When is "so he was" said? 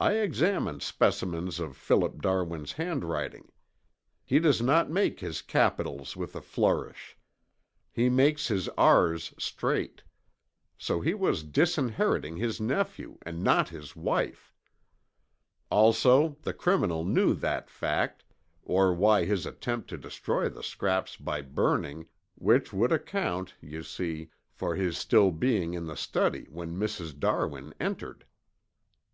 10.78-11.42